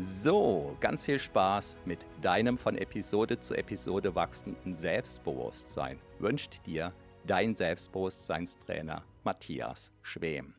[0.00, 6.92] So, ganz viel Spaß mit deinem von Episode zu Episode wachsenden Selbstbewusstsein wünscht dir
[7.24, 10.54] dein Selbstbewusstseinstrainer Matthias Schwem.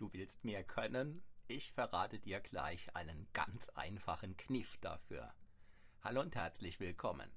[0.00, 1.22] Du willst mehr können?
[1.46, 5.34] Ich verrate dir gleich einen ganz einfachen Kniff dafür.
[6.00, 7.30] Hallo und herzlich willkommen.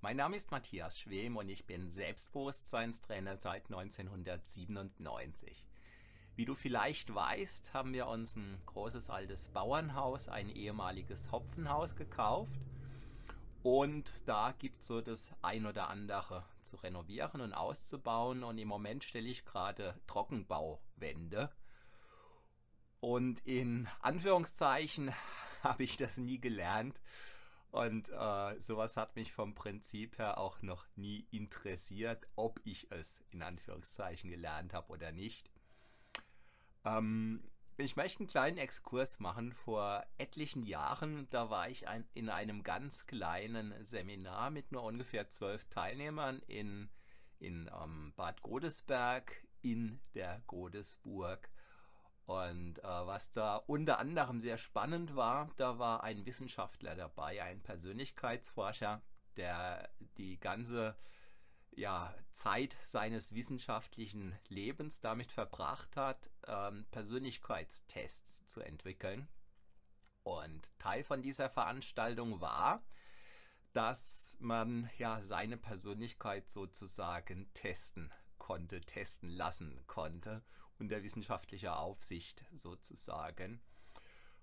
[0.00, 5.66] Mein Name ist Matthias Schwem und ich bin Selbstbewusstseinstrainer seit 1997.
[6.36, 12.58] Wie du vielleicht weißt, haben wir uns ein großes altes Bauernhaus, ein ehemaliges Hopfenhaus gekauft.
[13.62, 18.42] Und da gibt es so das ein oder andere zu renovieren und auszubauen.
[18.42, 21.50] Und im Moment stelle ich gerade Trockenbauwände
[23.06, 25.12] und in Anführungszeichen
[25.62, 27.00] habe ich das nie gelernt.
[27.70, 33.22] Und äh, sowas hat mich vom Prinzip her auch noch nie interessiert, ob ich es
[33.30, 35.48] in Anführungszeichen gelernt habe oder nicht.
[36.84, 37.44] Ähm,
[37.76, 39.52] ich möchte einen kleinen Exkurs machen.
[39.52, 45.30] Vor etlichen Jahren, da war ich ein, in einem ganz kleinen Seminar mit nur ungefähr
[45.30, 46.88] zwölf Teilnehmern in,
[47.38, 51.48] in ähm, Bad Godesberg in der Godesburg.
[52.26, 57.62] Und äh, was da unter anderem sehr spannend war, da war ein Wissenschaftler dabei, ein
[57.62, 59.00] Persönlichkeitsforscher,
[59.36, 59.88] der
[60.18, 60.96] die ganze
[61.76, 69.28] ja, Zeit seines wissenschaftlichen Lebens damit verbracht hat, ähm, Persönlichkeitstests zu entwickeln.
[70.24, 72.82] Und Teil von dieser Veranstaltung war,
[73.72, 80.42] dass man ja seine Persönlichkeit sozusagen testen konnte, testen lassen konnte
[80.78, 83.60] unter wissenschaftlicher Aufsicht sozusagen.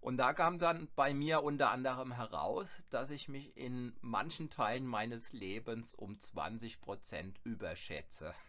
[0.00, 4.86] Und da kam dann bei mir unter anderem heraus, dass ich mich in manchen Teilen
[4.86, 8.34] meines Lebens um 20 Prozent überschätze.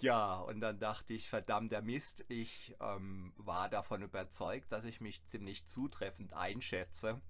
[0.00, 5.24] Ja, und dann dachte ich, verdammter Mist, ich ähm, war davon überzeugt, dass ich mich
[5.24, 7.20] ziemlich zutreffend einschätze.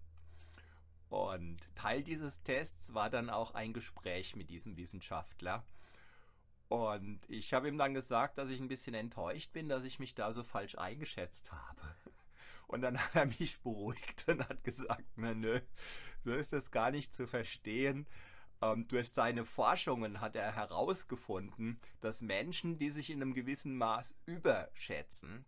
[1.09, 5.65] Und Teil dieses Tests war dann auch ein Gespräch mit diesem Wissenschaftler.
[6.69, 10.15] Und ich habe ihm dann gesagt, dass ich ein bisschen enttäuscht bin, dass ich mich
[10.15, 11.97] da so falsch eingeschätzt habe.
[12.67, 15.59] Und dann hat er mich beruhigt und hat gesagt, na nö,
[16.23, 18.07] so ist das gar nicht zu verstehen.
[18.61, 24.15] Ähm, durch seine Forschungen hat er herausgefunden, dass Menschen, die sich in einem gewissen Maß
[24.27, 25.47] überschätzen,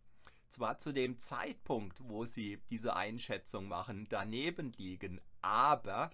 [0.48, 6.10] zwar zu dem Zeitpunkt, wo sie diese Einschätzung machen, daneben liegen, aber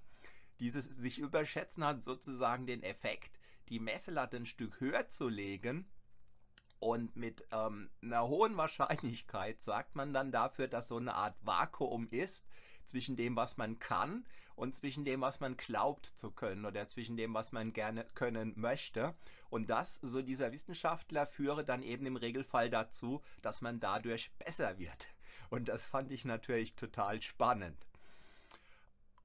[0.59, 3.39] dieses sich überschätzen hat sozusagen den Effekt,
[3.69, 5.87] die Messlatte ein Stück höher zu legen.
[6.79, 12.09] Und mit ähm, einer hohen Wahrscheinlichkeit sagt man dann dafür, dass so eine Art Vakuum
[12.11, 12.47] ist
[12.85, 14.27] zwischen dem, was man kann
[14.57, 18.55] und zwischen dem, was man glaubt zu können oder zwischen dem, was man gerne können
[18.57, 19.15] möchte.
[19.51, 24.79] Und das, so dieser Wissenschaftler, führe dann eben im Regelfall dazu, dass man dadurch besser
[24.79, 25.09] wird.
[25.51, 27.87] Und das fand ich natürlich total spannend.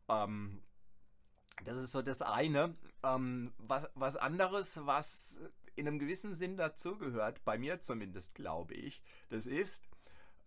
[0.09, 0.61] Ähm,
[1.65, 2.75] das ist so das eine.
[3.03, 5.39] Ähm, was, was anderes, was
[5.75, 9.83] in einem gewissen Sinn dazugehört, bei mir zumindest glaube ich, das ist,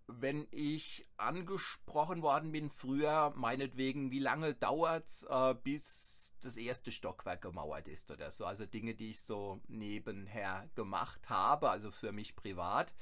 [0.06, 6.92] wenn ich angesprochen worden bin früher, meinetwegen, wie lange dauert es, äh, bis das erste
[6.92, 8.44] Stockwerk gemauert ist oder so.
[8.44, 12.94] Also Dinge, die ich so nebenher gemacht habe, also für mich privat.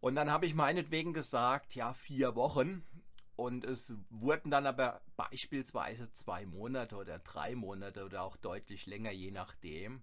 [0.00, 2.84] Und dann habe ich meinetwegen gesagt, ja, vier Wochen.
[3.36, 9.10] Und es wurden dann aber beispielsweise zwei Monate oder drei Monate oder auch deutlich länger,
[9.10, 10.02] je nachdem.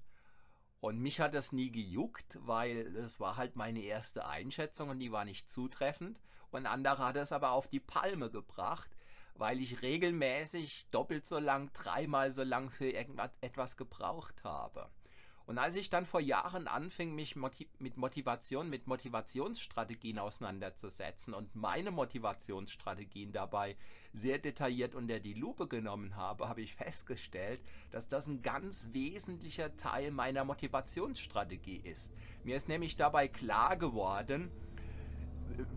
[0.82, 5.12] Und mich hat das nie gejuckt, weil es war halt meine erste Einschätzung und die
[5.12, 6.20] war nicht zutreffend.
[6.50, 8.90] Und andere hat es aber auf die Palme gebracht,
[9.36, 14.90] weil ich regelmäßig doppelt so lang, dreimal so lang für irgendetwas gebraucht habe.
[15.46, 21.92] Und als ich dann vor Jahren anfing, mich mit Motivation, mit Motivationsstrategien auseinanderzusetzen und meine
[21.92, 23.76] Motivationsstrategien dabei
[24.14, 27.62] sehr detailliert unter die Lupe genommen habe, habe ich festgestellt,
[27.92, 32.12] dass das ein ganz wesentlicher Teil meiner Motivationsstrategie ist.
[32.44, 34.52] Mir ist nämlich dabei klar geworden,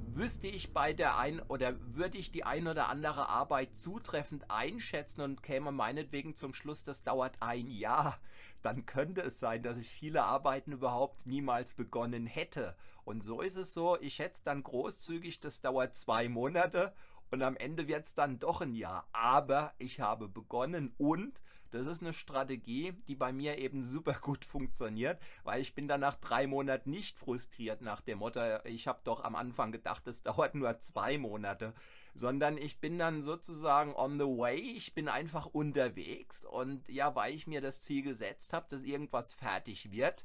[0.07, 5.21] wüsste ich bei der ein oder würde ich die ein oder andere Arbeit zutreffend einschätzen
[5.21, 8.19] und käme meinetwegen zum Schluss, das dauert ein Jahr,
[8.65, 12.75] dann könnte es sein, dass ich viele Arbeiten überhaupt niemals begonnen hätte.
[13.05, 16.95] Und so ist es so, ich schätze dann großzügig, das dauert zwei Monate
[17.31, 19.07] und am Ende wird es dann doch ein Jahr.
[19.13, 24.45] Aber ich habe begonnen und das ist eine Strategie, die bei mir eben super gut
[24.47, 29.01] funktioniert, weil ich bin dann nach drei Monaten nicht frustriert nach dem Motto, ich habe
[29.05, 31.75] doch am Anfang gedacht, es dauert nur zwei Monate,
[32.15, 37.35] sondern ich bin dann sozusagen on the way, ich bin einfach unterwegs und ja, weil
[37.35, 40.25] ich mir das Ziel gesetzt habe, dass irgendwas fertig wird,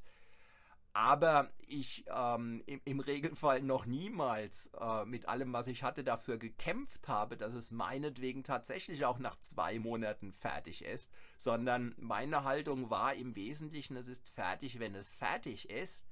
[0.94, 6.38] aber ich ähm, im, im, Regelfall noch niemals äh, mit allem, was ich hatte, dafür
[6.38, 12.90] gekämpft habe, dass es meinetwegen tatsächlich auch nach zwei Monaten fertig ist, sondern meine Haltung
[12.90, 16.06] war im Wesentlichen, es ist fertig, wenn es fertig ist.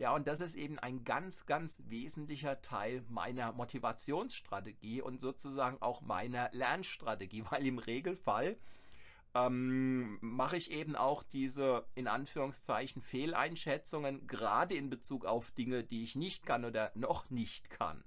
[0.00, 6.00] Ja, und das ist eben ein ganz, ganz wesentlicher Teil meiner Motivationsstrategie und sozusagen auch
[6.00, 8.56] meiner Lernstrategie, weil im Regelfall
[9.34, 16.02] ähm, mache ich eben auch diese in Anführungszeichen Fehleinschätzungen, gerade in Bezug auf Dinge, die
[16.02, 18.02] ich nicht kann oder noch nicht kann.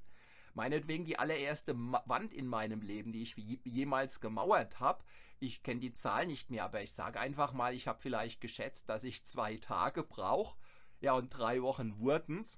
[0.56, 3.36] Meinetwegen die allererste Wand in meinem Leben, die ich
[3.66, 5.04] jemals gemauert habe.
[5.39, 8.89] Ich kenne die Zahl nicht mehr, aber ich sage einfach mal, ich habe vielleicht geschätzt,
[8.89, 10.57] dass ich zwei Tage brauche.
[11.04, 12.58] Ja, und drei Wochen wurden's.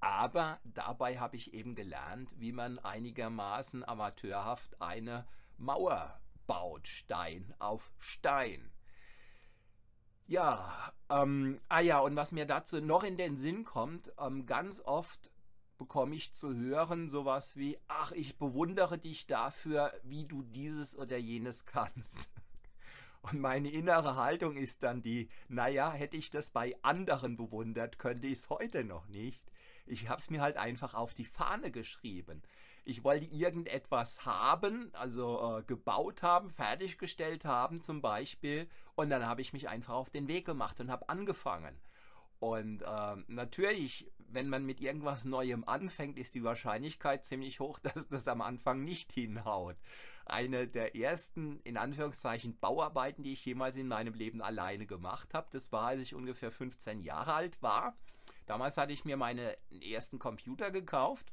[0.00, 7.90] Aber dabei habe ich eben gelernt, wie man einigermaßen amateurhaft eine Mauer baut Stein auf
[7.98, 8.70] Stein.
[10.26, 14.80] Ja, ähm, ah ja, und was mir dazu noch in den Sinn kommt, ähm, ganz
[14.80, 15.30] oft
[15.78, 21.16] bekomme ich zu hören sowas wie, ach, ich bewundere dich dafür, wie du dieses oder
[21.16, 22.30] jenes kannst.
[23.30, 28.26] Und meine innere Haltung ist dann die, naja, hätte ich das bei anderen bewundert, könnte
[28.26, 29.42] ich es heute noch nicht.
[29.86, 32.42] Ich habe es mir halt einfach auf die Fahne geschrieben.
[32.84, 38.68] Ich wollte irgendetwas haben, also äh, gebaut haben, fertiggestellt haben zum Beispiel.
[38.94, 41.78] Und dann habe ich mich einfach auf den Weg gemacht und habe angefangen.
[42.40, 48.08] Und äh, natürlich, wenn man mit irgendwas Neuem anfängt, ist die Wahrscheinlichkeit ziemlich hoch, dass
[48.08, 49.76] das am Anfang nicht hinhaut.
[50.30, 55.48] Eine der ersten, in Anführungszeichen, Bauarbeiten, die ich jemals in meinem Leben alleine gemacht habe,
[55.50, 57.96] das war, als ich ungefähr 15 Jahre alt war.
[58.46, 59.50] Damals hatte ich mir meinen
[59.82, 61.32] ersten Computer gekauft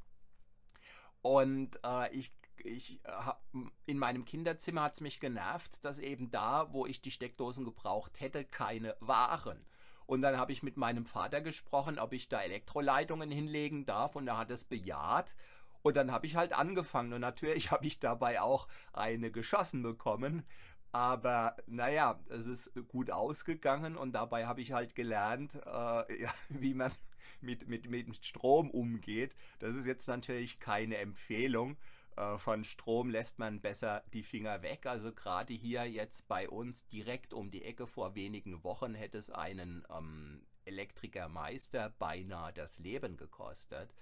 [1.25, 3.43] und äh, ich, ich hab,
[3.87, 8.19] in meinem Kinderzimmer hat es mich genervt, dass eben da, wo ich die Steckdosen gebraucht
[8.19, 9.65] hätte, keine waren.
[10.05, 14.27] Und dann habe ich mit meinem Vater gesprochen, ob ich da Elektroleitungen hinlegen darf und
[14.27, 15.33] er hat es bejaht.
[15.85, 20.43] Und dann habe ich halt angefangen und natürlich habe ich dabei auch eine geschossen bekommen.
[20.91, 25.59] Aber naja, es ist gut ausgegangen und dabei habe ich halt gelernt, äh,
[26.23, 26.91] ja, wie man
[27.39, 29.35] mit, mit, mit Strom umgeht.
[29.59, 31.77] Das ist jetzt natürlich keine Empfehlung.
[32.17, 34.87] Äh, von Strom lässt man besser die Finger weg.
[34.87, 39.29] Also gerade hier jetzt bei uns direkt um die Ecke vor wenigen Wochen hätte es
[39.29, 43.93] einen ähm, Elektrikermeister beinahe das Leben gekostet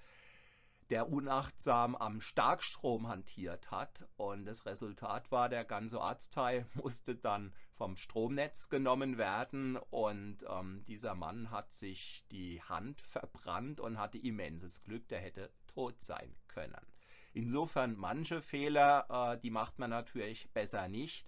[0.89, 4.07] der unachtsam am Starkstrom hantiert hat.
[4.17, 9.77] Und das Resultat war, der ganze Ortsteil musste dann vom Stromnetz genommen werden.
[9.77, 15.51] Und ähm, dieser Mann hat sich die Hand verbrannt und hatte immenses Glück, der hätte
[15.67, 16.85] tot sein können.
[17.33, 21.27] Insofern manche Fehler, äh, die macht man natürlich besser nicht.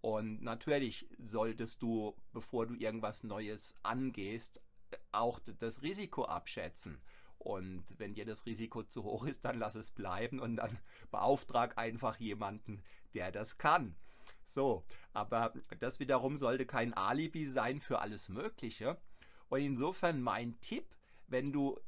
[0.00, 4.60] Und natürlich solltest du, bevor du irgendwas Neues angehst,
[5.12, 7.00] auch das Risiko abschätzen.
[7.38, 10.78] Und wenn dir das Risiko zu hoch ist, dann lass es bleiben und dann
[11.10, 12.82] beauftrag einfach jemanden,
[13.14, 13.94] der das kann.
[14.44, 18.96] So, aber das wiederum sollte kein Alibi sein für alles Mögliche.
[19.48, 20.94] Und insofern mein Tipp,
[21.26, 21.78] wenn du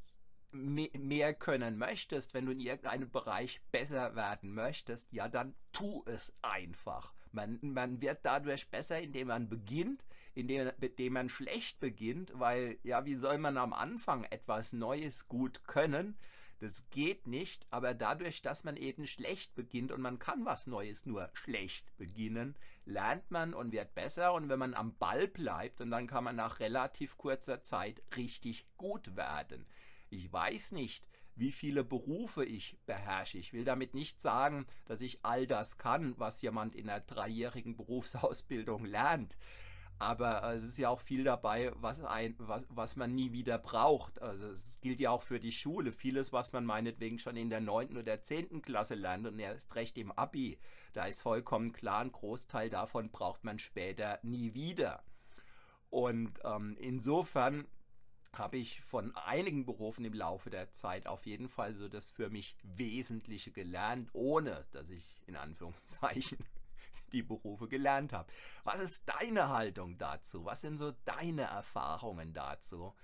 [0.51, 6.33] mehr können möchtest, wenn du in irgendeinem Bereich besser werden möchtest, ja, dann tu es
[6.43, 7.13] einfach.
[7.33, 10.05] Man, man wird dadurch besser, indem man beginnt,
[10.39, 15.65] indem, indem man schlecht beginnt, weil, ja, wie soll man am Anfang etwas Neues gut
[15.65, 16.17] können?
[16.61, 21.07] Das geht nicht, aber dadurch, dass man eben schlecht beginnt und man kann was Neues
[21.07, 25.91] nur schlecht beginnen, lernt man und wird besser und wenn man am Ball bleibt und
[25.91, 29.67] dann kann man nach relativ kurzer Zeit richtig gut werden.
[30.11, 33.39] Ich weiß nicht, wie viele Berufe ich beherrsche.
[33.39, 37.77] Ich will damit nicht sagen, dass ich all das kann, was jemand in einer dreijährigen
[37.77, 39.37] Berufsausbildung lernt.
[39.99, 43.59] Aber äh, es ist ja auch viel dabei, was, ein, was, was man nie wieder
[43.59, 44.23] braucht.
[44.23, 45.91] Also es gilt ja auch für die Schule.
[45.91, 47.97] Vieles, was man meinetwegen schon in der 9.
[47.97, 48.63] oder 10.
[48.63, 50.59] Klasse lernt und erst recht im Abi,
[50.93, 55.03] da ist vollkommen klar, ein Großteil davon braucht man später nie wieder.
[55.91, 57.67] Und ähm, insofern
[58.33, 62.31] habe ich von einigen Berufen im Laufe der Zeit auf jeden Fall so das für
[62.31, 66.39] mich Wesentliche gelernt, ohne dass ich in Anführungszeichen
[67.13, 68.33] die Berufe gelernt habe.
[68.65, 70.45] Was ist deine Haltung dazu?
[70.45, 72.95] Was sind so deine Erfahrungen dazu?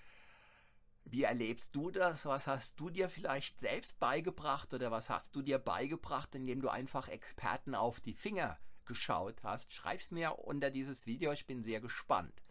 [1.05, 2.25] Wie erlebst du das?
[2.25, 6.71] Was hast du dir vielleicht selbst beigebracht oder was hast du dir beigebracht, indem du
[6.71, 9.73] einfach Experten auf die Finger geschaut hast?
[9.73, 12.43] Schreib's mir unter dieses Video, ich bin sehr gespannt.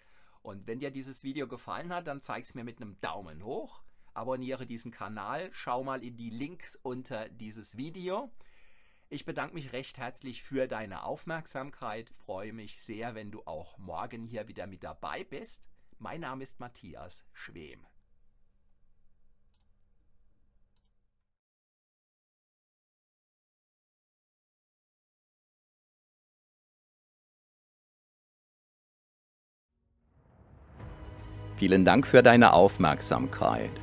[0.43, 3.81] Und wenn dir dieses Video gefallen hat, dann zeig's mir mit einem Daumen hoch.
[4.13, 8.31] Abonniere diesen Kanal, schau mal in die Links unter dieses Video.
[9.10, 14.25] Ich bedanke mich recht herzlich für deine Aufmerksamkeit, freue mich sehr, wenn du auch morgen
[14.25, 15.62] hier wieder mit dabei bist.
[16.00, 17.86] Mein Name ist Matthias Schwem.
[31.57, 33.82] Vielen Dank für deine Aufmerksamkeit.